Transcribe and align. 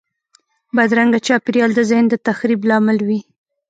بدرنګه 0.75 1.19
چاپېریال 1.27 1.71
د 1.75 1.79
ذهن 1.89 2.05
د 2.09 2.15
تخریب 2.27 2.61
لامل 2.69 2.97
وي 3.07 3.19